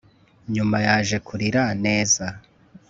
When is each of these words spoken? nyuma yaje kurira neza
nyuma 0.53 0.77
yaje 0.85 1.17
kurira 1.27 1.63
neza 1.85 2.25